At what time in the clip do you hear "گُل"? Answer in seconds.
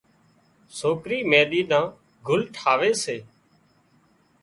2.27-2.41